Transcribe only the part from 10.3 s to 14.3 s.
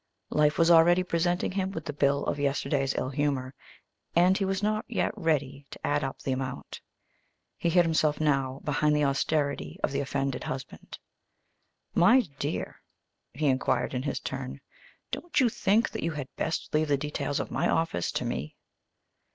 husband. "My dear," he inquired in his